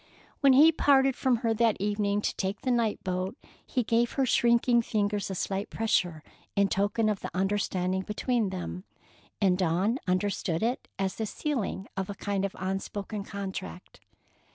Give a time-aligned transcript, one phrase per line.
[0.39, 4.25] When he parted from her that evening to take the night boat, he gave her
[4.25, 6.23] shrinking fingers a slight pressure
[6.55, 8.83] in token of the understanding between them,
[9.39, 13.99] and Dawn understood it as the sealing of a kind of unspoken contract.